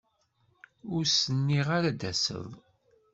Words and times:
Ur 0.93 1.03
s-nniɣ 1.05 1.67
ara 1.77 1.87
ad 1.91 1.95
d-taseḍ. 1.97 2.49